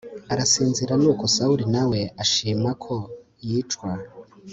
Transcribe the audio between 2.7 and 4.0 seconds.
ko yicwa